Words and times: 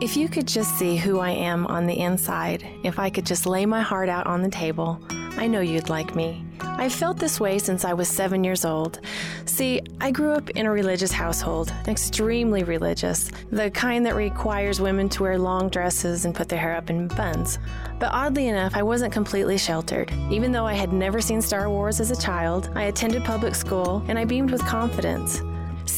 If 0.00 0.16
you 0.16 0.28
could 0.28 0.48
just 0.48 0.76
see 0.76 0.96
who 0.96 1.20
I 1.20 1.30
am 1.30 1.66
on 1.68 1.86
the 1.86 1.98
inside, 1.98 2.66
if 2.82 2.98
I 2.98 3.10
could 3.10 3.24
just 3.24 3.46
lay 3.46 3.64
my 3.64 3.80
heart 3.80 4.08
out 4.08 4.26
on 4.26 4.42
the 4.42 4.50
table, 4.50 5.00
I 5.36 5.46
know 5.46 5.60
you'd 5.60 5.88
like 5.88 6.16
me. 6.16 6.44
I've 6.60 6.92
felt 6.92 7.18
this 7.18 7.38
way 7.38 7.58
since 7.60 7.84
I 7.84 7.94
was 7.94 8.08
seven 8.08 8.42
years 8.42 8.64
old. 8.64 9.00
See, 9.46 9.80
I 10.00 10.10
grew 10.10 10.32
up 10.32 10.50
in 10.50 10.66
a 10.66 10.70
religious 10.70 11.12
household, 11.12 11.72
extremely 11.86 12.64
religious, 12.64 13.30
the 13.52 13.70
kind 13.70 14.04
that 14.04 14.16
requires 14.16 14.80
women 14.80 15.08
to 15.10 15.22
wear 15.22 15.38
long 15.38 15.68
dresses 15.68 16.24
and 16.24 16.34
put 16.34 16.48
their 16.48 16.58
hair 16.58 16.76
up 16.76 16.90
in 16.90 17.06
buns. 17.08 17.60
But 18.00 18.10
oddly 18.12 18.48
enough, 18.48 18.74
I 18.74 18.82
wasn't 18.82 19.12
completely 19.12 19.58
sheltered. 19.58 20.10
Even 20.28 20.50
though 20.50 20.66
I 20.66 20.74
had 20.74 20.92
never 20.92 21.20
seen 21.20 21.40
Star 21.40 21.70
Wars 21.70 22.00
as 22.00 22.10
a 22.10 22.20
child, 22.20 22.68
I 22.74 22.84
attended 22.84 23.24
public 23.24 23.54
school 23.54 24.04
and 24.08 24.18
I 24.18 24.24
beamed 24.24 24.50
with 24.50 24.66
confidence. 24.66 25.40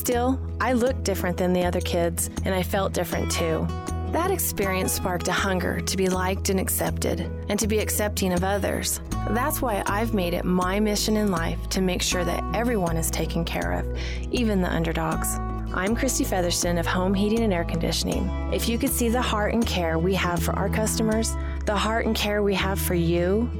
Still, 0.06 0.38
I 0.60 0.72
looked 0.72 1.02
different 1.02 1.36
than 1.36 1.52
the 1.52 1.64
other 1.64 1.80
kids, 1.80 2.30
and 2.44 2.54
I 2.54 2.62
felt 2.62 2.92
different 2.92 3.28
too. 3.28 3.66
That 4.12 4.30
experience 4.30 4.92
sparked 4.92 5.26
a 5.26 5.32
hunger 5.32 5.80
to 5.80 5.96
be 5.96 6.08
liked 6.08 6.48
and 6.48 6.60
accepted, 6.60 7.28
and 7.48 7.58
to 7.58 7.66
be 7.66 7.80
accepting 7.80 8.32
of 8.32 8.44
others. 8.44 9.00
That's 9.30 9.60
why 9.60 9.82
I've 9.84 10.14
made 10.14 10.32
it 10.32 10.44
my 10.44 10.78
mission 10.78 11.16
in 11.16 11.32
life 11.32 11.68
to 11.70 11.80
make 11.80 12.02
sure 12.02 12.24
that 12.24 12.44
everyone 12.54 12.96
is 12.96 13.10
taken 13.10 13.44
care 13.44 13.72
of, 13.72 13.98
even 14.30 14.62
the 14.62 14.72
underdogs. 14.72 15.40
I'm 15.74 15.96
Christy 15.96 16.22
Featherston 16.22 16.78
of 16.78 16.86
Home 16.86 17.12
Heating 17.12 17.42
and 17.42 17.52
Air 17.52 17.64
Conditioning. 17.64 18.28
If 18.52 18.68
you 18.68 18.78
could 18.78 18.92
see 18.92 19.08
the 19.08 19.20
heart 19.20 19.54
and 19.54 19.66
care 19.66 19.98
we 19.98 20.14
have 20.14 20.40
for 20.40 20.52
our 20.52 20.68
customers, 20.68 21.34
the 21.64 21.76
heart 21.76 22.06
and 22.06 22.14
care 22.14 22.44
we 22.44 22.54
have 22.54 22.80
for 22.80 22.94
you, 22.94 23.50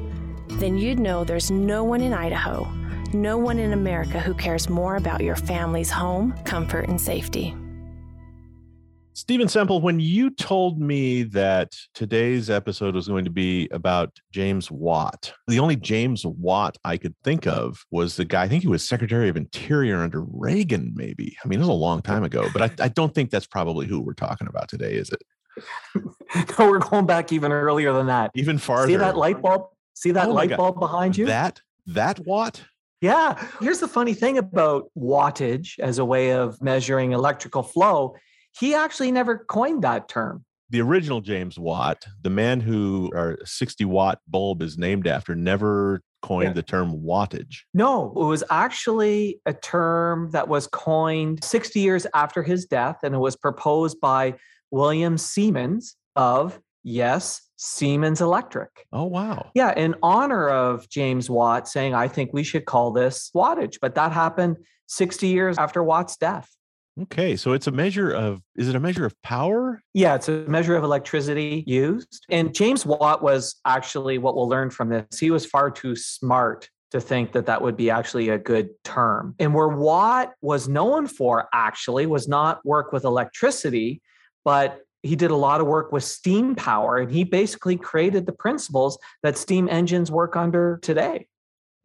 then 0.47 0.79
you'd 0.79 1.01
know 1.01 1.25
there's 1.25 1.51
no 1.51 1.83
one 1.83 2.01
in 2.01 2.13
Idaho, 2.13 2.73
no 3.15 3.39
one 3.39 3.59
in 3.59 3.73
America 3.73 4.21
who 4.21 4.35
cares 4.35 4.69
more 4.69 4.97
about 4.97 5.23
your 5.23 5.37
family's 5.37 5.91
home, 5.91 6.33
comfort, 6.45 6.89
and 6.89 7.01
safety. 7.01 7.55
Stephen 9.17 9.49
Semple, 9.49 9.81
when 9.81 9.99
you 9.99 10.29
told 10.29 10.79
me 10.79 11.23
that 11.23 11.73
today's 11.95 12.51
episode 12.51 12.95
was 12.95 13.09
going 13.09 13.25
to 13.25 13.31
be 13.31 13.67
about 13.71 14.15
James 14.31 14.71
Watt, 14.71 15.33
the 15.49 15.59
only 15.59 15.75
James 15.75 16.27
Watt 16.27 16.77
I 16.85 16.99
could 16.99 17.15
think 17.25 17.47
of 17.47 17.87
was 17.91 18.17
the 18.17 18.27
guy, 18.27 18.43
I 18.43 18.49
think 18.49 18.63
he 18.63 18.69
was 18.69 18.87
Secretary 18.87 19.31
of 19.31 19.37
Interior 19.39 19.97
under 19.97 20.21
Reagan, 20.21 20.93
maybe. 20.95 21.35
I 21.43 21.49
mean, 21.49 21.61
it 21.61 21.63
was 21.63 21.71
a 21.71 21.73
long 21.73 22.03
time 22.03 22.25
ago, 22.25 22.49
but 22.53 22.61
I, 22.61 22.85
I 22.85 22.89
don't 22.89 23.15
think 23.15 23.31
that's 23.31 23.47
probably 23.47 23.87
who 23.87 24.01
we're 24.01 24.13
talking 24.13 24.49
about 24.49 24.69
today, 24.69 24.93
is 24.93 25.11
it? 25.11 25.23
no, 26.59 26.71
we're 26.71 26.79
going 26.79 27.07
back 27.07 27.33
even 27.33 27.53
earlier 27.53 27.95
than 27.95 28.09
that. 28.09 28.31
Even 28.35 28.59
farther. 28.59 28.89
See 28.89 28.97
that 28.97 29.17
light 29.17 29.41
bulb? 29.41 29.69
See 29.95 30.11
that 30.11 30.29
oh 30.29 30.33
light 30.33 30.55
bulb 30.55 30.79
behind 30.79 31.17
you? 31.17 31.25
That 31.25 31.63
that 31.87 32.19
Watt? 32.27 32.63
Yeah. 33.01 33.43
Here's 33.61 33.81
the 33.81 33.89
funny 33.89 34.15
thing 34.15 34.39
about 34.39 34.91
wattage 34.97 35.79
as 35.79 35.99
a 35.99 36.05
way 36.05 36.33
of 36.33 36.61
measuring 36.63 37.13
electrical 37.13 37.63
flow 37.63 38.17
he 38.59 38.75
actually 38.75 39.13
never 39.13 39.39
coined 39.39 39.83
that 39.85 40.09
term. 40.09 40.45
The 40.71 40.81
original 40.81 41.21
James 41.21 41.59
Watt, 41.59 42.07
the 42.23 42.31
man 42.31 42.61
who 42.61 43.11
our 43.15 43.39
60 43.45 43.85
watt 43.85 44.19
bulb 44.27 44.63
is 44.63 44.77
named 44.77 45.07
after, 45.07 45.35
never 45.35 46.03
coined 46.23 46.49
yeah. 46.49 46.53
the 46.55 46.63
term 46.63 47.03
wattage. 47.03 47.59
No, 47.73 48.13
it 48.17 48.25
was 48.25 48.43
actually 48.51 49.41
a 49.47 49.53
term 49.53 50.31
that 50.33 50.49
was 50.49 50.67
coined 50.67 51.45
60 51.45 51.79
years 51.79 52.07
after 52.15 52.43
his 52.43 52.65
death, 52.65 52.99
and 53.05 53.15
it 53.15 53.19
was 53.19 53.37
proposed 53.37 54.01
by 54.01 54.35
William 54.73 55.19
Siemens 55.19 55.95
of, 56.17 56.59
yes, 56.87 57.43
Siemens 57.57 58.21
Electric. 58.21 58.87
Oh, 58.93 59.05
wow. 59.05 59.51
Yeah, 59.55 59.75
in 59.77 59.97
honor 60.03 60.49
of 60.49 60.89
James 60.89 61.29
Watt 61.29 61.69
saying, 61.69 61.95
I 61.95 62.09
think 62.09 62.33
we 62.33 62.45
should 62.45 62.65
call 62.65 62.93
this 62.93 63.31
wattage. 63.35 63.79
But 63.83 63.97
that 63.97 64.13
happened 64.13 64.57
60 64.87 65.27
years 65.27 65.59
after 65.59 65.83
Watt's 65.83 66.17
death. 66.17 66.49
Okay, 67.03 67.37
so 67.37 67.53
it's 67.53 67.67
a 67.67 67.71
measure 67.71 68.11
of 68.11 68.41
is 68.55 68.71
it 68.71 68.75
a 68.75 68.81
measure 68.81 69.05
of 69.05 69.21
power? 69.21 69.83
Yeah, 69.93 70.15
it's 70.15 70.31
a 70.31 70.45
measure 70.49 70.77
of 70.77 70.85
electricity 70.85 71.63
used. 71.67 72.25
And 72.31 72.55
James 72.55 72.87
Watt 72.87 73.23
was 73.23 73.57
actually 73.67 74.17
what 74.17 74.35
we'll 74.35 74.49
learn 74.49 74.71
from 74.71 74.89
this. 74.89 75.19
He 75.19 75.31
was 75.31 75.45
far 75.45 75.71
too 75.71 75.95
smart 75.95 76.71
to 76.93 77.01
think 77.01 77.33
that 77.33 77.47
that 77.47 77.61
would 77.61 77.77
be 77.77 77.91
actually 77.91 78.31
a 78.31 78.39
good 78.39 78.71
term. 78.83 79.35
And 79.39 79.53
where 79.53 79.69
Watt 79.69 80.33
was 80.41 80.69
known 80.69 81.07
for 81.07 81.49
actually 81.53 82.07
was 82.07 82.29
not 82.29 82.65
work 82.65 82.93
with 82.93 83.05
electricity, 83.05 84.01
but 84.43 84.81
he 85.07 85.17
did 85.17 85.31
a 85.31 85.37
lot 85.37 85.61
of 85.61 85.67
work 85.67 85.93
with 85.93 86.05
steam 86.05 86.55
power 86.55 86.99
and 86.99 87.11
he 87.11 87.25
basically 87.25 87.77
created 87.77 88.27
the 88.27 88.33
principles 88.33 88.99
that 89.23 89.39
steam 89.39 89.69
engines 89.71 90.11
work 90.11 90.37
under 90.37 90.79
today. 90.83 91.27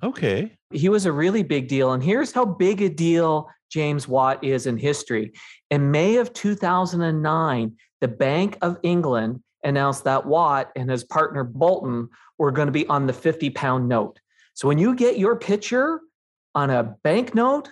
Okay. 0.03 0.55
He 0.71 0.89
was 0.89 1.05
a 1.05 1.11
really 1.11 1.43
big 1.43 1.67
deal. 1.67 1.93
And 1.93 2.03
here's 2.03 2.31
how 2.31 2.45
big 2.45 2.81
a 2.81 2.89
deal 2.89 3.49
James 3.71 4.07
Watt 4.07 4.43
is 4.43 4.65
in 4.67 4.77
history. 4.77 5.33
In 5.69 5.91
May 5.91 6.17
of 6.17 6.33
2009, 6.33 7.77
the 8.01 8.07
Bank 8.07 8.57
of 8.61 8.77
England 8.83 9.41
announced 9.63 10.03
that 10.05 10.25
Watt 10.25 10.71
and 10.75 10.89
his 10.89 11.03
partner 11.03 11.43
Boulton 11.43 12.09
were 12.37 12.51
going 12.51 12.65
to 12.65 12.71
be 12.71 12.87
on 12.87 13.05
the 13.05 13.13
50 13.13 13.51
pound 13.51 13.87
note. 13.87 14.19
So 14.53 14.67
when 14.67 14.77
you 14.77 14.95
get 14.95 15.17
your 15.17 15.35
picture 15.35 16.01
on 16.55 16.69
a 16.69 16.95
banknote, 17.03 17.69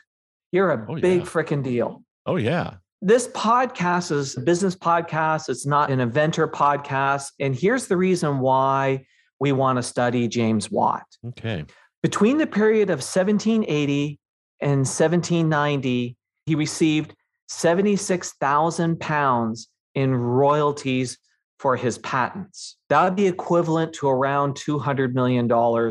you're 0.52 0.72
a 0.72 0.86
oh, 0.88 0.96
big 0.96 1.22
yeah. 1.22 1.26
freaking 1.26 1.64
deal. 1.64 2.04
Oh, 2.26 2.38
yeah. 2.38 2.76
This 3.02 3.30
podcast 3.30 4.12
is 4.12 4.36
a 4.36 4.42
business 4.42 4.76
podcast. 4.76 5.48
It's 5.48 5.66
not 5.66 5.90
an 5.90 6.02
inventor 6.02 6.50
podcast. 6.50 7.32
And 7.40 7.56
here's 7.56 7.88
the 7.88 7.96
reason 7.96 8.40
why 8.40 9.06
we 9.40 9.54
want 9.54 9.78
to 9.78 9.84
study 9.84 10.28
James 10.28 10.70
Watt. 10.70 11.06
Okay. 11.30 11.64
Between 12.04 12.38
the 12.38 12.48
period 12.48 12.90
of 12.90 13.00
1780 13.00 14.20
and 14.60 14.80
1790, 14.80 16.18
he 16.46 16.56
received 16.56 17.16
76,000 17.48 19.00
pounds 19.00 19.70
in 19.96 20.14
royalties 20.14 21.18
for 21.60 21.76
his 21.76 21.98
patents. 22.00 22.78
That 22.88 23.04
would 23.04 23.18
be 23.18 23.28
equivalent 23.28 23.94
to 23.96 24.08
around 24.08 24.56
$200 24.56 25.14
million 25.14 25.46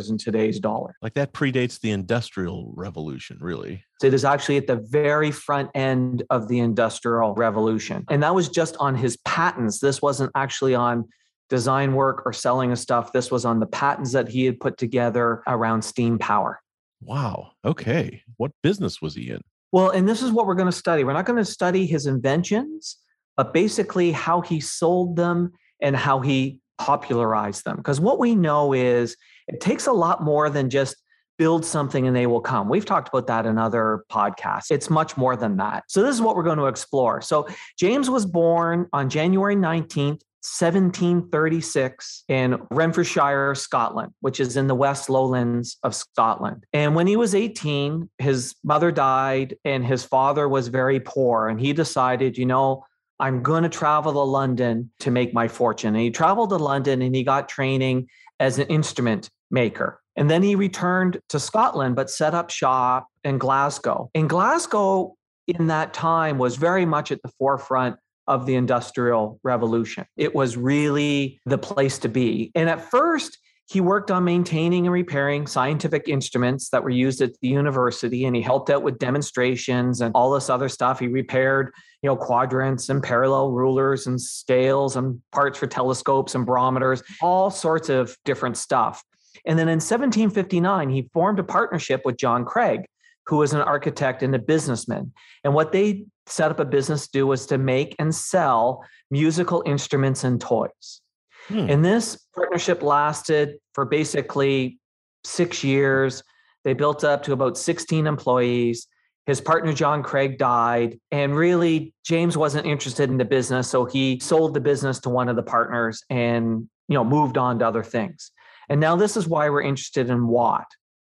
in 0.08 0.18
today's 0.18 0.58
dollar. 0.58 0.96
Like 1.02 1.12
that 1.14 1.34
predates 1.34 1.78
the 1.78 1.90
Industrial 1.90 2.72
Revolution, 2.74 3.36
really. 3.40 3.84
So 4.00 4.06
it 4.06 4.14
is 4.14 4.24
actually 4.24 4.56
at 4.56 4.66
the 4.66 4.76
very 4.76 5.30
front 5.30 5.70
end 5.74 6.22
of 6.30 6.48
the 6.48 6.58
Industrial 6.58 7.34
Revolution. 7.34 8.04
And 8.08 8.22
that 8.22 8.34
was 8.34 8.48
just 8.48 8.76
on 8.80 8.94
his 8.94 9.18
patents. 9.18 9.78
This 9.78 10.00
wasn't 10.00 10.32
actually 10.34 10.74
on 10.74 11.06
design 11.50 11.92
work 11.92 12.22
or 12.24 12.32
selling 12.32 12.72
of 12.72 12.78
stuff. 12.78 13.12
This 13.12 13.30
was 13.30 13.44
on 13.44 13.60
the 13.60 13.66
patents 13.66 14.12
that 14.12 14.28
he 14.28 14.46
had 14.46 14.60
put 14.60 14.78
together 14.78 15.42
around 15.46 15.82
steam 15.82 16.18
power. 16.18 16.60
Wow. 17.02 17.52
Okay. 17.64 18.22
What 18.38 18.52
business 18.62 19.02
was 19.02 19.14
he 19.14 19.30
in? 19.30 19.42
Well, 19.70 19.90
and 19.90 20.08
this 20.08 20.22
is 20.22 20.32
what 20.32 20.46
we're 20.46 20.54
going 20.54 20.70
to 20.70 20.76
study. 20.76 21.04
We're 21.04 21.12
not 21.12 21.26
going 21.26 21.38
to 21.38 21.44
study 21.44 21.84
his 21.84 22.06
inventions, 22.06 22.96
but 23.38 23.54
basically 23.54 24.10
how 24.10 24.40
he 24.40 24.60
sold 24.60 25.16
them 25.16 25.52
and 25.80 25.96
how 25.96 26.20
he 26.20 26.58
popularized 26.76 27.64
them. 27.64 27.76
Because 27.76 28.00
what 28.00 28.18
we 28.18 28.34
know 28.34 28.74
is 28.74 29.16
it 29.46 29.60
takes 29.60 29.86
a 29.86 29.92
lot 29.92 30.24
more 30.24 30.50
than 30.50 30.68
just 30.68 30.96
build 31.38 31.64
something 31.64 32.08
and 32.08 32.16
they 32.16 32.26
will 32.26 32.40
come. 32.40 32.68
We've 32.68 32.84
talked 32.84 33.08
about 33.08 33.28
that 33.28 33.46
in 33.46 33.56
other 33.56 34.04
podcasts. 34.10 34.72
It's 34.72 34.90
much 34.90 35.16
more 35.16 35.36
than 35.36 35.56
that. 35.58 35.84
So, 35.86 36.02
this 36.02 36.14
is 36.16 36.20
what 36.20 36.34
we're 36.34 36.42
going 36.42 36.58
to 36.58 36.66
explore. 36.66 37.22
So, 37.22 37.46
James 37.78 38.10
was 38.10 38.26
born 38.26 38.88
on 38.92 39.08
January 39.08 39.54
19th, 39.54 40.20
1736 40.40 42.24
in 42.28 42.60
Renfrewshire, 42.72 43.54
Scotland, 43.54 44.12
which 44.20 44.40
is 44.40 44.56
in 44.56 44.66
the 44.66 44.74
West 44.74 45.08
Lowlands 45.08 45.78
of 45.84 45.94
Scotland. 45.94 46.64
And 46.72 46.96
when 46.96 47.06
he 47.06 47.14
was 47.14 47.36
18, 47.36 48.10
his 48.18 48.56
mother 48.64 48.90
died 48.90 49.56
and 49.64 49.86
his 49.86 50.04
father 50.04 50.48
was 50.48 50.68
very 50.68 50.98
poor. 50.98 51.46
And 51.48 51.60
he 51.60 51.72
decided, 51.72 52.36
you 52.36 52.46
know, 52.46 52.84
I'm 53.20 53.42
going 53.42 53.64
to 53.64 53.68
travel 53.68 54.12
to 54.12 54.20
London 54.20 54.90
to 55.00 55.10
make 55.10 55.34
my 55.34 55.48
fortune. 55.48 55.94
And 55.94 56.02
he 56.02 56.10
traveled 56.10 56.50
to 56.50 56.56
London 56.56 57.02
and 57.02 57.14
he 57.14 57.24
got 57.24 57.48
training 57.48 58.08
as 58.38 58.58
an 58.58 58.68
instrument 58.68 59.30
maker. 59.50 60.00
And 60.16 60.30
then 60.30 60.42
he 60.42 60.54
returned 60.54 61.20
to 61.28 61.40
Scotland, 61.40 61.96
but 61.96 62.10
set 62.10 62.34
up 62.34 62.50
shop 62.50 63.06
in 63.24 63.38
Glasgow. 63.38 64.10
In 64.14 64.28
Glasgow, 64.28 65.16
in 65.46 65.68
that 65.68 65.94
time, 65.94 66.38
was 66.38 66.56
very 66.56 66.84
much 66.84 67.12
at 67.12 67.22
the 67.22 67.30
forefront 67.38 67.96
of 68.26 68.44
the 68.44 68.54
Industrial 68.54 69.40
Revolution. 69.42 70.04
It 70.16 70.34
was 70.34 70.56
really 70.56 71.40
the 71.46 71.58
place 71.58 71.98
to 72.00 72.08
be. 72.08 72.52
And 72.54 72.68
at 72.68 72.90
first, 72.90 73.38
he 73.68 73.82
worked 73.82 74.10
on 74.10 74.24
maintaining 74.24 74.86
and 74.86 74.92
repairing 74.94 75.46
scientific 75.46 76.08
instruments 76.08 76.70
that 76.70 76.82
were 76.82 76.88
used 76.88 77.20
at 77.20 77.38
the 77.40 77.48
university 77.48 78.24
and 78.24 78.34
he 78.34 78.40
helped 78.40 78.70
out 78.70 78.82
with 78.82 78.98
demonstrations 78.98 80.00
and 80.00 80.12
all 80.14 80.30
this 80.30 80.48
other 80.48 80.70
stuff. 80.70 80.98
He 80.98 81.06
repaired 81.06 81.72
you 82.02 82.08
know 82.08 82.16
quadrants 82.16 82.88
and 82.88 83.02
parallel 83.02 83.50
rulers 83.50 84.06
and 84.06 84.18
scales 84.18 84.96
and 84.96 85.20
parts 85.32 85.58
for 85.58 85.66
telescopes 85.66 86.34
and 86.34 86.46
barometers 86.46 87.02
all 87.20 87.50
sorts 87.50 87.90
of 87.90 88.16
different 88.24 88.56
stuff. 88.56 89.04
And 89.44 89.58
then 89.58 89.68
in 89.68 89.76
1759 89.76 90.88
he 90.88 91.10
formed 91.12 91.38
a 91.38 91.44
partnership 91.44 92.02
with 92.04 92.16
john 92.16 92.44
craig 92.46 92.86
who 93.26 93.36
was 93.36 93.52
an 93.52 93.60
architect 93.60 94.22
and 94.22 94.34
a 94.34 94.38
businessman. 94.38 95.12
And 95.44 95.52
what 95.52 95.72
they 95.72 96.06
set 96.26 96.50
up 96.50 96.60
a 96.60 96.64
business 96.64 97.04
to 97.04 97.12
do 97.12 97.26
was 97.26 97.44
to 97.46 97.58
make 97.58 97.94
and 97.98 98.14
sell 98.14 98.82
musical 99.10 99.62
instruments 99.66 100.24
and 100.24 100.40
toys 100.40 101.02
Hmm. 101.48 101.70
And 101.70 101.84
this 101.84 102.16
partnership 102.34 102.82
lasted 102.82 103.58
for 103.74 103.84
basically 103.84 104.78
six 105.24 105.64
years. 105.64 106.22
They 106.64 106.74
built 106.74 107.04
up 107.04 107.22
to 107.24 107.32
about 107.32 107.58
16 107.58 108.06
employees. 108.06 108.86
His 109.26 109.40
partner, 109.40 109.72
John 109.72 110.02
Craig, 110.02 110.38
died. 110.38 110.98
And 111.10 111.34
really, 111.36 111.92
James 112.04 112.36
wasn't 112.36 112.66
interested 112.66 113.10
in 113.10 113.18
the 113.18 113.24
business. 113.24 113.68
So 113.68 113.84
he 113.84 114.20
sold 114.20 114.54
the 114.54 114.60
business 114.60 115.00
to 115.00 115.10
one 115.10 115.28
of 115.28 115.36
the 115.36 115.42
partners 115.42 116.02
and 116.10 116.68
you 116.88 116.94
know 116.94 117.04
moved 117.04 117.38
on 117.38 117.58
to 117.58 117.66
other 117.66 117.82
things. 117.82 118.30
And 118.68 118.80
now 118.80 118.96
this 118.96 119.16
is 119.16 119.26
why 119.26 119.48
we're 119.48 119.62
interested 119.62 120.10
in 120.10 120.26
Watt. 120.26 120.66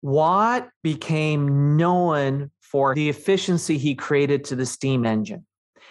Watt 0.01 0.69
became 0.83 1.75
known 1.75 2.51
for 2.61 2.93
the 2.93 3.09
efficiency 3.09 3.77
he 3.77 3.95
created 3.95 4.43
to 4.45 4.55
the 4.55 4.65
steam 4.65 5.05
engine. 5.05 5.45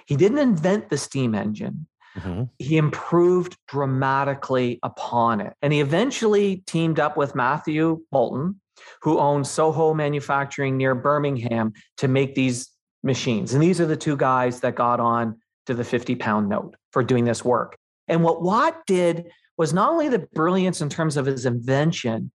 He 0.07 0.17
didn't 0.17 0.39
invent 0.39 0.89
the 0.89 0.97
steam 0.97 1.35
engine, 1.35 1.88
Mm-hmm. 2.19 2.45
He 2.59 2.77
improved 2.77 3.57
dramatically 3.69 4.79
upon 4.83 5.41
it. 5.41 5.55
And 5.63 5.73
he 5.73 5.81
eventually 5.81 6.63
teamed 6.67 6.99
up 6.99 7.17
with 7.17 7.35
Matthew 7.35 8.03
Boulton, 8.11 8.61
who 9.03 9.19
owned 9.19 9.47
Soho 9.47 9.95
Manufacturing 9.95 10.77
near 10.77 10.95
Birmingham, 10.95 11.73
to 11.99 12.09
make 12.09 12.35
these 12.35 12.69
machines. 13.03 13.55
And 13.55 13.63
these 13.63 13.81
are 13.81 13.87
the 13.87 13.97
two 13.97 14.17
guys 14.17 14.61
that 14.61 14.75
got 14.75 15.01
on 15.01 15.39
to 15.67 15.75
the 15.75 15.85
50 15.85 16.17
pound 16.17 16.49
note 16.49 16.75
for 16.93 17.03
doing 17.03 17.25
this 17.25 17.45
work. 17.45 17.77
And 18.09 18.23
what 18.23 18.43
Watt 18.43 18.87
did 18.87 19.27
was 19.57 19.73
not 19.73 19.91
only 19.91 20.09
the 20.09 20.27
brilliance 20.33 20.81
in 20.81 20.89
terms 20.89 21.17
of 21.17 21.27
his 21.27 21.45
invention, 21.45 22.31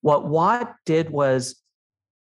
what 0.00 0.26
Watt 0.26 0.74
did 0.84 1.10
was 1.10 1.56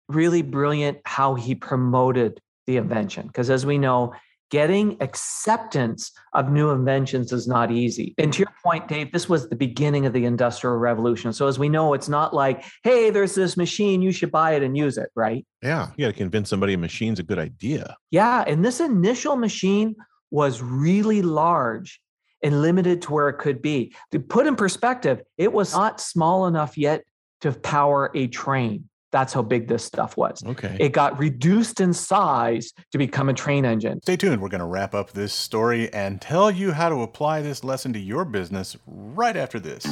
really 0.07 0.41
brilliant 0.41 0.99
how 1.05 1.35
he 1.35 1.55
promoted 1.55 2.39
the 2.67 2.77
invention. 2.77 3.27
Because 3.27 3.49
as 3.49 3.65
we 3.65 3.77
know, 3.77 4.13
getting 4.51 4.97
acceptance 5.01 6.11
of 6.33 6.51
new 6.51 6.69
inventions 6.69 7.31
is 7.31 7.47
not 7.47 7.71
easy. 7.71 8.13
And 8.17 8.31
to 8.33 8.39
your 8.39 8.53
point, 8.63 8.87
Dave, 8.87 9.11
this 9.11 9.27
was 9.27 9.49
the 9.49 9.55
beginning 9.55 10.05
of 10.05 10.13
the 10.13 10.25
Industrial 10.25 10.75
Revolution. 10.75 11.33
So, 11.33 11.47
as 11.47 11.57
we 11.57 11.69
know, 11.69 11.93
it's 11.93 12.09
not 12.09 12.33
like, 12.33 12.63
hey, 12.83 13.09
there's 13.09 13.33
this 13.33 13.57
machine, 13.57 14.01
you 14.01 14.11
should 14.11 14.31
buy 14.31 14.51
it 14.51 14.61
and 14.61 14.77
use 14.77 14.97
it, 14.97 15.09
right? 15.15 15.45
Yeah. 15.63 15.87
You 15.95 16.05
got 16.05 16.11
to 16.11 16.17
convince 16.17 16.49
somebody 16.49 16.73
a 16.73 16.77
machine's 16.77 17.19
a 17.19 17.23
good 17.23 17.39
idea. 17.39 17.95
Yeah. 18.11 18.43
And 18.45 18.63
this 18.63 18.79
initial 18.79 19.37
machine 19.37 19.95
was 20.29 20.61
really 20.61 21.21
large 21.21 21.99
and 22.43 22.61
limited 22.61 23.01
to 23.03 23.13
where 23.13 23.29
it 23.29 23.37
could 23.37 23.61
be. 23.61 23.95
To 24.11 24.19
put 24.19 24.47
in 24.47 24.55
perspective, 24.55 25.21
it 25.37 25.53
was 25.53 25.73
not 25.73 26.01
small 26.01 26.47
enough 26.47 26.77
yet 26.77 27.03
to 27.41 27.51
power 27.51 28.11
a 28.13 28.27
train. 28.27 28.89
That's 29.11 29.33
how 29.33 29.41
big 29.41 29.67
this 29.67 29.83
stuff 29.83 30.17
was. 30.17 30.43
Okay. 30.45 30.77
It 30.79 30.93
got 30.93 31.19
reduced 31.19 31.81
in 31.81 31.93
size 31.93 32.73
to 32.91 32.97
become 32.97 33.29
a 33.29 33.33
train 33.33 33.65
engine. 33.65 34.01
Stay 34.01 34.15
tuned. 34.15 34.41
We're 34.41 34.49
going 34.49 34.59
to 34.59 34.65
wrap 34.65 34.95
up 34.95 35.11
this 35.11 35.33
story 35.33 35.91
and 35.93 36.21
tell 36.21 36.49
you 36.49 36.71
how 36.71 36.89
to 36.89 37.01
apply 37.01 37.41
this 37.41 37.63
lesson 37.63 37.93
to 37.93 37.99
your 37.99 38.25
business 38.25 38.77
right 38.85 39.35
after 39.35 39.59
this. 39.59 39.85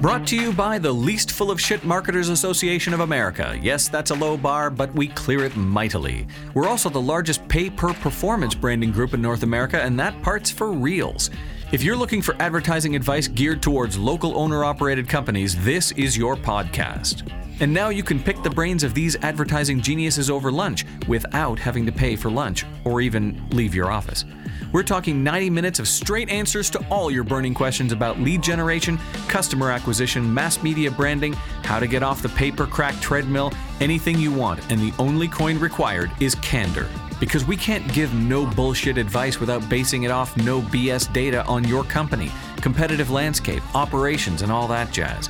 Brought 0.00 0.26
to 0.28 0.36
you 0.36 0.52
by 0.52 0.78
the 0.78 0.92
Least 0.92 1.30
Full 1.32 1.50
of 1.50 1.60
Shit 1.60 1.84
Marketers 1.84 2.30
Association 2.30 2.94
of 2.94 3.00
America. 3.00 3.58
Yes, 3.60 3.88
that's 3.88 4.10
a 4.10 4.14
low 4.14 4.36
bar, 4.36 4.70
but 4.70 4.94
we 4.94 5.08
clear 5.08 5.44
it 5.44 5.56
mightily. 5.56 6.26
We're 6.54 6.68
also 6.68 6.88
the 6.88 7.00
largest 7.00 7.46
pay 7.48 7.68
per 7.68 7.92
performance 7.92 8.54
branding 8.54 8.92
group 8.92 9.12
in 9.12 9.20
North 9.20 9.42
America, 9.42 9.82
and 9.82 10.00
that 10.00 10.20
part's 10.22 10.50
for 10.50 10.72
reals. 10.72 11.30
If 11.72 11.82
you're 11.82 11.96
looking 11.96 12.22
for 12.22 12.34
advertising 12.40 12.96
advice 12.96 13.28
geared 13.28 13.62
towards 13.62 13.98
local 13.98 14.38
owner 14.38 14.64
operated 14.64 15.08
companies, 15.08 15.62
this 15.64 15.92
is 15.92 16.16
your 16.16 16.34
podcast. 16.34 17.30
And 17.60 17.74
now 17.74 17.90
you 17.90 18.02
can 18.02 18.18
pick 18.18 18.42
the 18.42 18.48
brains 18.48 18.82
of 18.82 18.94
these 18.94 19.16
advertising 19.16 19.82
geniuses 19.82 20.30
over 20.30 20.50
lunch 20.50 20.86
without 21.06 21.58
having 21.58 21.84
to 21.84 21.92
pay 21.92 22.16
for 22.16 22.30
lunch 22.30 22.64
or 22.84 23.02
even 23.02 23.48
leave 23.50 23.74
your 23.74 23.90
office. 23.90 24.24
We're 24.72 24.82
talking 24.82 25.22
90 25.22 25.50
minutes 25.50 25.78
of 25.78 25.86
straight 25.86 26.30
answers 26.30 26.70
to 26.70 26.86
all 26.90 27.10
your 27.10 27.24
burning 27.24 27.52
questions 27.52 27.92
about 27.92 28.18
lead 28.18 28.42
generation, 28.42 28.98
customer 29.28 29.70
acquisition, 29.70 30.32
mass 30.32 30.62
media 30.62 30.90
branding, 30.90 31.34
how 31.64 31.80
to 31.80 31.86
get 31.86 32.02
off 32.02 32.22
the 32.22 32.28
paper 32.30 32.66
crack 32.66 32.98
treadmill, 33.00 33.52
anything 33.80 34.18
you 34.18 34.32
want. 34.32 34.60
And 34.70 34.80
the 34.80 34.94
only 34.98 35.28
coin 35.28 35.58
required 35.58 36.10
is 36.18 36.36
candor. 36.36 36.88
Because 37.18 37.44
we 37.44 37.56
can't 37.56 37.86
give 37.92 38.14
no 38.14 38.46
bullshit 38.46 38.96
advice 38.96 39.38
without 39.38 39.68
basing 39.68 40.04
it 40.04 40.10
off 40.10 40.34
no 40.38 40.62
BS 40.62 41.12
data 41.12 41.44
on 41.44 41.64
your 41.64 41.84
company, 41.84 42.30
competitive 42.62 43.10
landscape, 43.10 43.62
operations, 43.74 44.40
and 44.40 44.50
all 44.50 44.66
that 44.68 44.90
jazz. 44.92 45.28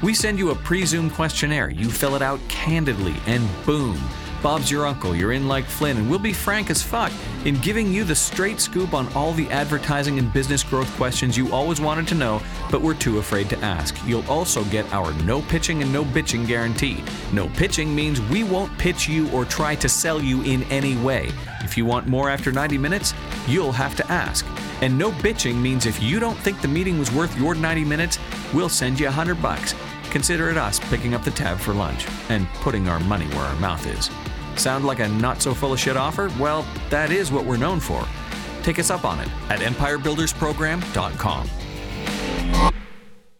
We 0.00 0.14
send 0.14 0.38
you 0.38 0.50
a 0.50 0.54
pre 0.54 0.84
Zoom 0.84 1.10
questionnaire. 1.10 1.70
You 1.70 1.90
fill 1.90 2.14
it 2.14 2.22
out 2.22 2.40
candidly, 2.48 3.16
and 3.26 3.48
boom. 3.66 3.98
Bob's 4.42 4.70
your 4.70 4.86
uncle, 4.86 5.16
you're 5.16 5.32
in 5.32 5.48
like 5.48 5.64
Flynn, 5.64 5.96
and 5.96 6.08
we'll 6.08 6.20
be 6.20 6.32
frank 6.32 6.70
as 6.70 6.80
fuck 6.80 7.12
in 7.44 7.56
giving 7.56 7.90
you 7.90 8.04
the 8.04 8.14
straight 8.14 8.60
scoop 8.60 8.94
on 8.94 9.12
all 9.14 9.32
the 9.32 9.50
advertising 9.50 10.16
and 10.20 10.32
business 10.32 10.62
growth 10.62 10.88
questions 10.92 11.36
you 11.36 11.50
always 11.50 11.80
wanted 11.80 12.06
to 12.08 12.14
know, 12.14 12.40
but 12.70 12.80
were 12.80 12.94
too 12.94 13.18
afraid 13.18 13.50
to 13.50 13.58
ask. 13.58 13.96
You'll 14.06 14.28
also 14.30 14.62
get 14.64 14.92
our 14.92 15.12
no 15.24 15.42
pitching 15.42 15.82
and 15.82 15.92
no 15.92 16.04
bitching 16.04 16.46
guarantee. 16.46 17.02
No 17.32 17.48
pitching 17.48 17.92
means 17.92 18.20
we 18.22 18.44
won't 18.44 18.76
pitch 18.78 19.08
you 19.08 19.28
or 19.30 19.44
try 19.44 19.74
to 19.74 19.88
sell 19.88 20.22
you 20.22 20.42
in 20.42 20.62
any 20.64 20.96
way. 20.98 21.30
If 21.64 21.76
you 21.76 21.84
want 21.84 22.06
more 22.06 22.30
after 22.30 22.52
90 22.52 22.78
minutes, 22.78 23.14
you'll 23.48 23.72
have 23.72 23.96
to 23.96 24.08
ask. 24.08 24.46
And 24.80 24.96
no 24.96 25.10
bitching 25.10 25.56
means 25.56 25.84
if 25.84 26.00
you 26.00 26.20
don't 26.20 26.38
think 26.38 26.60
the 26.60 26.68
meeting 26.68 26.98
was 26.98 27.10
worth 27.10 27.36
your 27.36 27.56
90 27.56 27.84
minutes, 27.84 28.20
we'll 28.54 28.68
send 28.68 29.00
you 29.00 29.06
100 29.06 29.42
bucks. 29.42 29.74
Consider 30.10 30.50
it 30.50 30.56
us 30.56 30.78
picking 30.78 31.14
up 31.14 31.22
the 31.22 31.30
tab 31.30 31.58
for 31.58 31.74
lunch 31.74 32.06
and 32.28 32.46
putting 32.54 32.88
our 32.88 33.00
money 33.00 33.26
where 33.28 33.44
our 33.44 33.56
mouth 33.56 33.86
is. 33.86 34.10
Sound 34.60 34.84
like 34.84 35.00
a 35.00 35.08
not 35.08 35.40
so 35.40 35.54
full 35.54 35.72
of 35.72 35.80
shit 35.80 35.96
offer? 35.96 36.30
Well, 36.38 36.66
that 36.90 37.10
is 37.10 37.30
what 37.30 37.44
we're 37.44 37.56
known 37.56 37.80
for. 37.80 38.06
Take 38.62 38.78
us 38.78 38.90
up 38.90 39.04
on 39.04 39.20
it 39.20 39.28
at 39.48 39.60
empirebuildersprogram.com. 39.60 41.50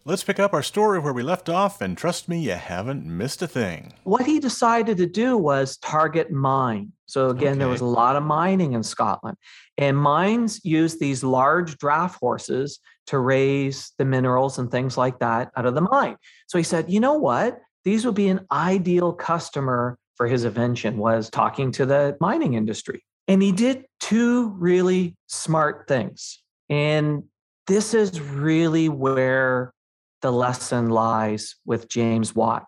Let's 0.09 0.25
pick 0.25 0.41
up 0.41 0.55
our 0.55 0.63
story 0.63 0.99
where 1.01 1.13
we 1.13 1.23
left 1.23 1.51
off, 1.51 1.83
and 1.83 1.95
trust 1.95 2.31
me, 2.31 2.39
you 2.39 2.53
haven't 2.53 3.05
missed 3.05 3.43
a 3.43 3.47
thing. 3.47 3.93
What 4.05 4.25
he 4.25 4.41
decided 4.41 4.97
to 4.97 5.07
do 5.07 5.37
was 5.37 5.77
target 5.77 6.33
mine. 6.33 6.93
So, 7.05 7.29
again, 7.29 7.49
okay. 7.49 7.59
there 7.59 7.69
was 7.69 7.83
a 7.83 7.85
lot 7.85 8.17
of 8.17 8.23
mining 8.23 8.73
in 8.73 8.83
Scotland, 8.83 9.37
and 9.77 9.99
mines 9.99 10.65
use 10.65 10.99
these 10.99 11.23
large 11.23 11.77
draft 11.77 12.19
horses 12.21 12.81
to 13.09 13.19
raise 13.19 13.93
the 13.99 14.07
minerals 14.07 14.59
and 14.59 14.71
things 14.71 14.97
like 14.97 15.19
that 15.19 15.51
out 15.59 15.67
of 15.67 15.75
the 15.75 15.83
mine. 15.83 16.17
So 16.47 16.57
he 16.57 16.65
said, 16.65 16.91
you 16.91 17.01
know 17.01 17.19
what? 17.19 17.61
These 17.85 18.07
would 18.07 18.15
be 18.15 18.29
an 18.29 18.47
ideal 18.51 19.13
customer 19.13 19.99
for 20.15 20.27
his 20.27 20.47
invention 20.47 20.97
was 20.97 21.29
talking 21.29 21.71
to 21.73 21.85
the 21.85 22.17
mining 22.19 22.55
industry. 22.55 23.05
And 23.27 23.43
he 23.43 23.53
did 23.53 23.85
two 24.01 24.55
really 24.57 25.17
smart 25.27 25.87
things. 25.87 26.43
And 26.71 27.25
this 27.67 27.93
is 27.93 28.19
really 28.23 28.89
where 28.89 29.75
the 30.23 30.33
lesson 30.33 30.91
lies 30.91 31.57
with 31.65 31.89
James 31.89 32.35
Watt. 32.35 32.67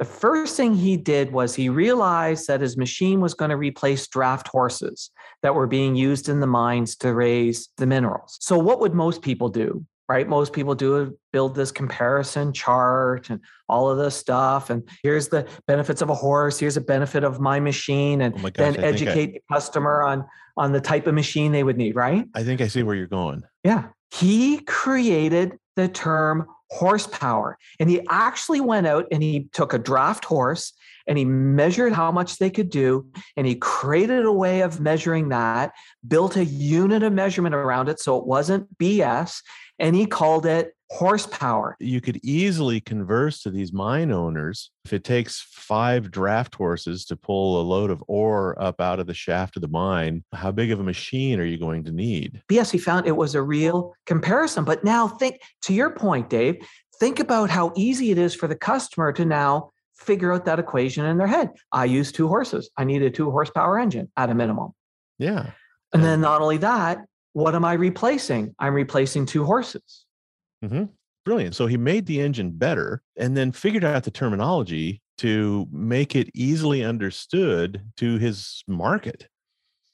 The 0.00 0.06
first 0.06 0.56
thing 0.56 0.74
he 0.74 0.96
did 0.96 1.30
was 1.30 1.54
he 1.54 1.68
realized 1.68 2.46
that 2.48 2.62
his 2.62 2.78
machine 2.78 3.20
was 3.20 3.34
going 3.34 3.50
to 3.50 3.56
replace 3.58 4.06
draft 4.08 4.48
horses 4.48 5.10
that 5.42 5.54
were 5.54 5.66
being 5.66 5.94
used 5.94 6.30
in 6.30 6.40
the 6.40 6.46
mines 6.46 6.96
to 6.96 7.12
raise 7.12 7.68
the 7.76 7.86
minerals. 7.86 8.38
So, 8.40 8.58
what 8.58 8.80
would 8.80 8.94
most 8.94 9.20
people 9.20 9.50
do? 9.50 9.84
Right? 10.08 10.26
Most 10.26 10.54
people 10.54 10.74
do 10.74 11.16
build 11.34 11.54
this 11.54 11.70
comparison 11.70 12.54
chart 12.54 13.28
and 13.28 13.40
all 13.68 13.90
of 13.90 13.98
this 13.98 14.16
stuff. 14.16 14.70
And 14.70 14.88
here's 15.02 15.28
the 15.28 15.46
benefits 15.68 16.00
of 16.00 16.08
a 16.08 16.14
horse. 16.14 16.58
Here's 16.58 16.78
a 16.78 16.80
benefit 16.80 17.22
of 17.22 17.38
my 17.38 17.60
machine, 17.60 18.22
and 18.22 18.34
oh 18.34 18.38
my 18.38 18.50
gosh, 18.50 18.74
then 18.74 18.82
educate 18.82 19.28
I, 19.28 19.32
the 19.32 19.42
customer 19.52 20.02
on 20.02 20.24
on 20.56 20.72
the 20.72 20.80
type 20.80 21.06
of 21.08 21.14
machine 21.14 21.52
they 21.52 21.62
would 21.62 21.76
need. 21.76 21.94
Right? 21.94 22.26
I 22.34 22.42
think 22.42 22.62
I 22.62 22.68
see 22.68 22.82
where 22.82 22.96
you're 22.96 23.06
going. 23.06 23.42
Yeah. 23.64 23.88
He 24.12 24.60
created 24.60 25.58
the 25.76 25.88
term 25.88 26.46
horsepower. 26.70 27.58
And 27.78 27.90
he 27.90 28.06
actually 28.08 28.60
went 28.60 28.86
out 28.86 29.06
and 29.10 29.22
he 29.22 29.48
took 29.52 29.72
a 29.72 29.78
draft 29.78 30.24
horse 30.24 30.72
and 31.06 31.18
he 31.18 31.24
measured 31.24 31.92
how 31.92 32.12
much 32.12 32.38
they 32.38 32.50
could 32.50 32.70
do 32.70 33.06
and 33.36 33.46
he 33.46 33.56
created 33.56 34.24
a 34.24 34.32
way 34.32 34.60
of 34.60 34.80
measuring 34.80 35.30
that, 35.30 35.72
built 36.06 36.36
a 36.36 36.44
unit 36.44 37.02
of 37.02 37.12
measurement 37.12 37.54
around 37.54 37.88
it 37.88 37.98
so 37.98 38.16
it 38.16 38.26
wasn't 38.26 38.78
BS, 38.78 39.42
and 39.78 39.96
he 39.96 40.06
called 40.06 40.46
it 40.46 40.74
horsepower. 40.90 41.76
You 41.78 42.00
could 42.00 42.18
easily 42.24 42.80
converse 42.80 43.42
to 43.42 43.50
these 43.50 43.72
mine 43.72 44.10
owners 44.10 44.70
if 44.84 44.92
it 44.92 45.04
takes 45.04 45.40
five 45.40 46.10
draft 46.10 46.54
horses 46.54 47.04
to 47.06 47.16
pull 47.16 47.60
a 47.60 47.62
load 47.62 47.90
of 47.90 48.02
ore 48.08 48.60
up 48.60 48.80
out 48.80 48.98
of 48.98 49.06
the 49.06 49.14
shaft 49.14 49.56
of 49.56 49.62
the 49.62 49.68
mine. 49.68 50.24
How 50.32 50.50
big 50.50 50.72
of 50.72 50.80
a 50.80 50.84
machine 50.84 51.38
are 51.38 51.44
you 51.44 51.58
going 51.58 51.84
to 51.84 51.92
need? 51.92 52.42
Yes, 52.50 52.70
he 52.70 52.78
found 52.78 53.06
it 53.06 53.16
was 53.16 53.34
a 53.34 53.42
real 53.42 53.94
comparison. 54.06 54.64
But 54.64 54.82
now 54.82 55.06
think 55.06 55.40
to 55.62 55.72
your 55.72 55.90
point, 55.90 56.28
Dave, 56.28 56.56
think 56.98 57.20
about 57.20 57.50
how 57.50 57.72
easy 57.76 58.10
it 58.10 58.18
is 58.18 58.34
for 58.34 58.48
the 58.48 58.56
customer 58.56 59.12
to 59.12 59.24
now 59.24 59.70
figure 59.96 60.32
out 60.32 60.44
that 60.46 60.58
equation 60.58 61.04
in 61.04 61.18
their 61.18 61.26
head. 61.26 61.50
I 61.70 61.84
use 61.84 62.10
two 62.10 62.26
horses. 62.26 62.68
I 62.76 62.84
need 62.84 63.02
a 63.02 63.10
two 63.10 63.30
horsepower 63.30 63.78
engine 63.78 64.10
at 64.16 64.30
a 64.30 64.34
minimum. 64.34 64.72
Yeah. 65.18 65.50
And 65.92 66.02
then 66.02 66.20
not 66.20 66.40
only 66.40 66.56
that, 66.58 66.98
what 67.32 67.54
am 67.54 67.64
I 67.64 67.74
replacing? 67.74 68.54
I'm 68.58 68.74
replacing 68.74 69.26
two 69.26 69.44
horses. 69.44 70.04
Mm-hmm. 70.64 70.84
Brilliant. 71.24 71.54
So 71.54 71.66
he 71.66 71.76
made 71.76 72.06
the 72.06 72.20
engine 72.20 72.52
better 72.52 73.02
and 73.16 73.36
then 73.36 73.52
figured 73.52 73.84
out 73.84 74.04
the 74.04 74.10
terminology 74.10 75.02
to 75.18 75.68
make 75.70 76.16
it 76.16 76.30
easily 76.34 76.82
understood 76.82 77.82
to 77.98 78.16
his 78.16 78.64
market. 78.66 79.28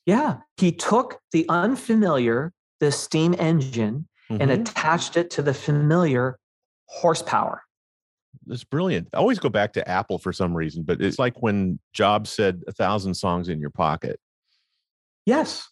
Yeah. 0.06 0.38
He 0.56 0.70
took 0.70 1.18
the 1.32 1.46
unfamiliar, 1.48 2.52
the 2.78 2.92
steam 2.92 3.34
engine, 3.38 4.06
mm-hmm. 4.30 4.40
and 4.40 4.50
attached 4.50 5.16
it 5.16 5.30
to 5.30 5.42
the 5.42 5.52
familiar 5.54 6.38
horsepower. 6.86 7.62
That's 8.46 8.62
brilliant. 8.62 9.08
I 9.12 9.16
always 9.16 9.40
go 9.40 9.48
back 9.48 9.72
to 9.72 9.88
Apple 9.88 10.18
for 10.18 10.32
some 10.32 10.56
reason, 10.56 10.84
but 10.84 11.00
it's 11.00 11.18
like 11.18 11.42
when 11.42 11.80
Jobs 11.92 12.30
said 12.30 12.62
a 12.68 12.72
thousand 12.72 13.14
songs 13.14 13.48
in 13.48 13.58
your 13.58 13.70
pocket. 13.70 14.20
Yes. 15.24 15.68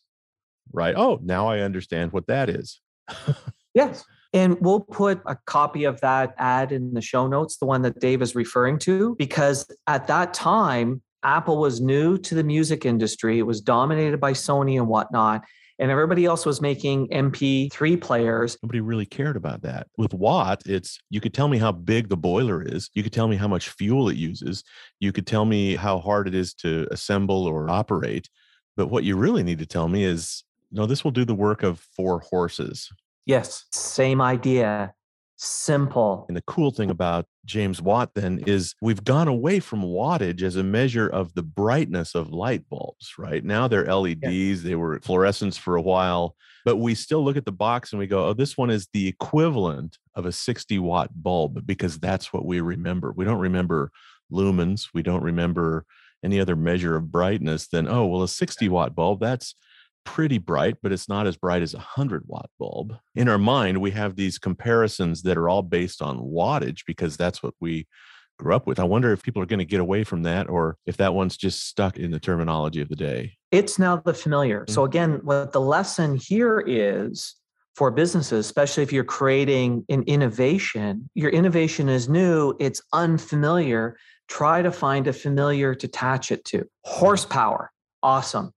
Right. 0.73 0.95
Oh, 0.97 1.21
now 1.23 1.47
I 1.47 1.61
understand 1.61 2.13
what 2.13 2.27
that 2.27 2.49
is. 2.49 2.81
yes. 3.75 4.05
And 4.35 4.61
we'll 4.61 4.81
put 4.81 5.23
a 5.27 5.37
copy 5.47 5.85
of 5.85 6.01
that 6.01 6.35
ad 6.39 6.73
in 6.73 6.93
the 6.93 7.01
show 7.01 7.29
notes, 7.29 7.57
the 7.57 7.67
one 7.67 7.83
that 7.83 8.01
Dave 8.01 8.21
is 8.21 8.35
referring 8.35 8.81
to, 8.81 9.15
because 9.17 9.65
at 9.87 10.09
that 10.09 10.35
time, 10.35 11.01
Apple 11.23 11.59
was 11.59 11.81
new 11.81 12.19
to 12.19 12.35
the 12.35 12.43
music 12.43 12.85
industry. 12.85 13.39
It 13.39 13.45
was 13.45 13.61
dominated 13.61 14.19
by 14.19 14.33
Sony 14.33 14.77
and 14.77 14.89
whatnot. 14.89 15.45
And 15.79 15.91
everybody 15.91 16.25
else 16.25 16.45
was 16.45 16.61
making 16.61 17.09
MP3 17.09 18.01
players. 18.01 18.57
Nobody 18.63 18.81
really 18.81 19.07
cared 19.07 19.37
about 19.37 19.63
that. 19.63 19.87
With 19.97 20.13
Watt, 20.13 20.63
it's 20.67 20.99
you 21.11 21.21
could 21.21 21.35
tell 21.35 21.49
me 21.49 21.59
how 21.59 21.73
big 21.73 22.09
the 22.09 22.17
boiler 22.17 22.61
is. 22.61 22.91
You 22.95 23.05
could 23.05 23.13
tell 23.13 23.29
me 23.29 23.37
how 23.37 23.49
much 23.49 23.71
fuel 23.71 24.09
it 24.09 24.17
uses. 24.17 24.65
You 25.01 25.13
could 25.13 25.27
tell 25.27 25.45
me 25.45 25.77
how 25.77 25.99
hard 26.01 26.29
it 26.29 26.35
is 26.35 26.55
to 26.55 26.87
assemble 26.91 27.47
or 27.47 27.71
operate. 27.71 28.29
But 28.77 28.89
what 28.89 29.05
you 29.05 29.17
really 29.17 29.45
need 29.45 29.61
to 29.61 29.67
tell 29.67 29.89
me 29.89 30.05
is 30.05 30.45
no, 30.71 30.87
this 30.87 31.05
will 31.05 31.13
do 31.13 31.25
the 31.25 31.35
work 31.35 31.63
of 31.63 31.79
four 31.79 32.19
horses. 32.19 32.91
Yes, 33.27 33.65
same 33.73 34.21
idea. 34.21 34.95
Simple. 35.37 36.27
And 36.29 36.37
the 36.37 36.43
cool 36.43 36.71
thing 36.71 36.91
about 36.91 37.27
James 37.45 37.83
Watt 37.83 38.11
then 38.15 38.43
is 38.47 38.75
we've 38.81 39.03
gone 39.03 39.29
away 39.29 39.61
from 39.61 39.83
wattage 39.83 40.43
as 40.43 40.57
a 40.57 40.63
measure 40.63 41.09
of 41.09 41.35
the 41.35 41.43
brightness 41.43 42.15
of 42.15 42.31
light 42.31 42.69
bulbs, 42.69 43.15
right? 43.19 43.45
Now 43.45 43.67
they're 43.67 43.93
LEDs, 43.93 44.21
yeah. 44.23 44.55
they 44.63 44.75
were 44.75 45.01
fluorescents 45.01 45.59
for 45.59 45.77
a 45.77 45.83
while, 45.83 46.37
but 46.65 46.77
we 46.77 46.95
still 46.95 47.25
look 47.25 47.37
at 47.37 47.45
the 47.45 47.53
box 47.53 47.93
and 47.93 47.99
we 47.99 48.07
go, 48.07 48.27
oh, 48.27 48.33
this 48.33 48.57
one 48.57 48.71
is 48.71 48.89
the 48.93 49.09
equivalent 49.09 49.99
of 50.15 50.25
a 50.25 50.33
60 50.33 50.79
watt 50.79 51.11
bulb 51.15 51.67
because 51.67 51.99
that's 51.99 52.33
what 52.33 52.47
we 52.47 52.61
remember. 52.61 53.13
We 53.15 53.25
don't 53.25 53.41
remember 53.41 53.91
lumens, 54.33 54.89
we 54.95 55.03
don't 55.03 55.23
remember 55.23 55.85
any 56.25 56.41
other 56.41 56.57
measure 56.57 56.97
of 56.97 57.11
brightness 57.11 57.67
than, 57.67 57.89
oh, 57.89 58.07
well, 58.07 58.23
a 58.23 58.29
60 58.29 58.69
watt 58.69 58.95
bulb, 58.95 59.21
that's 59.21 59.55
pretty 60.05 60.39
bright, 60.39 60.77
but 60.83 60.93
it's 60.93 61.09
not 61.09 61.27
as 61.27 61.37
bright 61.37 61.63
as 61.63 61.75
a 61.75 61.79
100 61.79 62.25
watt 62.27 62.51
bulb. 62.59 62.97
In 63.15 63.29
our 63.29 63.39
mind, 63.39 63.81
we 63.81 63.91
have 63.93 64.17
these 64.17 64.39
comparisons 64.39 65.23
that 65.23 65.37
are 65.37 65.49
all 65.49 65.63
based 65.63 66.03
on 66.03 66.19
wattage 66.19 66.83
because 66.87 67.17
that's 67.17 67.43
what 67.43 67.55
we 67.61 67.87
grew 68.39 68.55
up 68.55 68.67
with. 68.67 68.79
I 68.79 68.85
wonder 68.85 69.13
if 69.13 69.23
people 69.23 69.43
are 69.43 69.47
going 69.47 69.59
to 69.59 69.65
get 69.65 69.81
away 69.81 70.05
from 70.05 70.23
that 70.23 70.49
or 70.49 70.77
if 70.87 70.97
that 70.99 71.15
one's 71.15 71.37
just 71.37 71.67
stuck 71.69 71.99
in 71.99 72.11
the 72.11 72.21
terminology 72.21 72.81
of 72.81 72.89
the 72.89 72.97
day. 72.97 73.37
It's 73.51 73.79
now 73.79 73.97
the 73.97 74.15
familiar. 74.15 74.61
Mm-hmm. 74.61 74.73
So, 74.73 74.85
again, 74.85 75.21
what 75.23 75.53
the 75.53 75.61
lesson 75.61 76.17
here 76.17 76.63
is 76.67 77.37
for 77.77 77.91
businesses, 77.91 78.47
especially 78.47 78.83
if 78.83 78.93
you're 78.93 79.05
creating 79.05 79.85
an 79.89 80.03
innovation, 80.05 81.11
your 81.15 81.31
innovation 81.31 81.89
is 81.89 82.09
new, 82.09 82.55
it's 82.61 82.81
unfamiliar. 82.93 83.97
Try 84.27 84.63
to 84.63 84.73
find 84.73 85.07
a 85.07 85.13
familiar 85.13 85.75
to 85.75 85.87
attach 85.87 86.33
it 86.33 86.45
to. 86.47 86.67
Horsepower, 86.85 87.71
awesome 88.03 88.54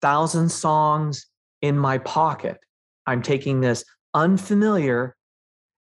thousand 0.00 0.50
songs 0.50 1.26
in 1.62 1.78
my 1.78 1.98
pocket. 1.98 2.58
I'm 3.06 3.22
taking 3.22 3.60
this 3.60 3.84
unfamiliar 4.14 5.16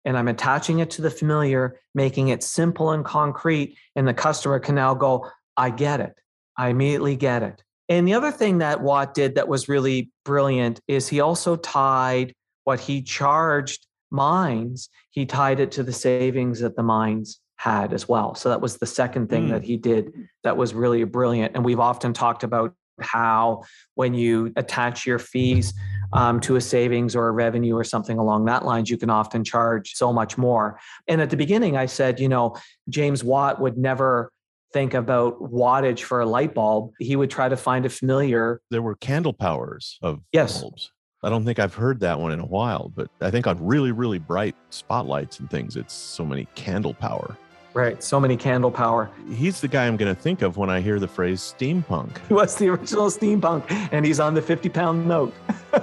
and 0.04 0.16
I'm 0.16 0.28
attaching 0.28 0.78
it 0.78 0.90
to 0.90 1.02
the 1.02 1.10
familiar, 1.10 1.80
making 1.94 2.28
it 2.28 2.42
simple 2.42 2.92
and 2.92 3.04
concrete. 3.04 3.76
And 3.96 4.06
the 4.06 4.14
customer 4.14 4.60
can 4.60 4.76
now 4.76 4.94
go, 4.94 5.28
I 5.56 5.70
get 5.70 6.00
it. 6.00 6.14
I 6.56 6.68
immediately 6.68 7.16
get 7.16 7.42
it. 7.42 7.62
And 7.88 8.06
the 8.06 8.14
other 8.14 8.32
thing 8.32 8.58
that 8.58 8.82
Watt 8.82 9.14
did 9.14 9.34
that 9.34 9.48
was 9.48 9.68
really 9.68 10.10
brilliant 10.24 10.80
is 10.88 11.08
he 11.08 11.20
also 11.20 11.56
tied 11.56 12.32
what 12.64 12.80
he 12.80 13.02
charged 13.02 13.86
mines, 14.10 14.88
he 15.10 15.26
tied 15.26 15.60
it 15.60 15.72
to 15.72 15.82
the 15.82 15.92
savings 15.92 16.60
that 16.60 16.76
the 16.76 16.82
mines 16.82 17.40
had 17.56 17.92
as 17.92 18.08
well. 18.08 18.34
So 18.34 18.48
that 18.48 18.60
was 18.60 18.76
the 18.76 18.86
second 18.86 19.28
thing 19.28 19.46
mm. 19.46 19.50
that 19.50 19.64
he 19.64 19.76
did 19.76 20.12
that 20.44 20.56
was 20.56 20.74
really 20.74 21.02
brilliant. 21.04 21.54
And 21.54 21.64
we've 21.64 21.80
often 21.80 22.12
talked 22.12 22.44
about 22.44 22.74
how 23.00 23.62
when 23.94 24.14
you 24.14 24.52
attach 24.56 25.06
your 25.06 25.18
fees 25.18 25.74
um, 26.12 26.40
to 26.40 26.56
a 26.56 26.60
savings 26.60 27.16
or 27.16 27.28
a 27.28 27.32
revenue 27.32 27.74
or 27.74 27.84
something 27.84 28.18
along 28.18 28.44
that 28.46 28.64
lines, 28.64 28.90
you 28.90 28.96
can 28.96 29.10
often 29.10 29.44
charge 29.44 29.94
so 29.94 30.12
much 30.12 30.38
more. 30.38 30.78
And 31.08 31.20
at 31.20 31.30
the 31.30 31.36
beginning, 31.36 31.76
I 31.76 31.86
said, 31.86 32.20
you 32.20 32.28
know, 32.28 32.56
James 32.88 33.24
Watt 33.24 33.60
would 33.60 33.76
never 33.76 34.30
think 34.72 34.94
about 34.94 35.40
wattage 35.40 36.00
for 36.00 36.20
a 36.20 36.26
light 36.26 36.54
bulb. 36.54 36.92
He 36.98 37.16
would 37.16 37.30
try 37.30 37.48
to 37.48 37.56
find 37.56 37.86
a 37.86 37.88
familiar. 37.88 38.60
There 38.70 38.82
were 38.82 38.96
candle 38.96 39.32
powers 39.32 39.98
of 40.02 40.20
yes. 40.32 40.60
bulbs. 40.60 40.92
I 41.22 41.30
don't 41.30 41.44
think 41.44 41.58
I've 41.58 41.74
heard 41.74 42.00
that 42.00 42.20
one 42.20 42.30
in 42.30 42.40
a 42.40 42.46
while, 42.46 42.92
but 42.94 43.08
I 43.20 43.30
think 43.30 43.46
on 43.46 43.64
really, 43.64 43.90
really 43.90 44.18
bright 44.18 44.54
spotlights 44.70 45.40
and 45.40 45.50
things, 45.50 45.76
it's 45.76 45.94
so 45.94 46.24
many 46.24 46.46
candle 46.54 46.94
power. 46.94 47.36
Right. 47.76 48.02
So 48.02 48.18
many 48.18 48.38
candle 48.38 48.70
power. 48.70 49.10
He's 49.30 49.60
the 49.60 49.68
guy 49.68 49.86
I'm 49.86 49.98
going 49.98 50.14
to 50.14 50.18
think 50.18 50.40
of 50.40 50.56
when 50.56 50.70
I 50.70 50.80
hear 50.80 50.98
the 50.98 51.06
phrase 51.06 51.42
steampunk. 51.42 52.16
He 52.28 52.32
was 52.32 52.56
the 52.56 52.70
original 52.70 53.10
steampunk, 53.10 53.70
and 53.92 54.06
he's 54.06 54.18
on 54.18 54.32
the 54.32 54.40
50 54.40 54.70
pound 54.70 55.06
note. 55.06 55.34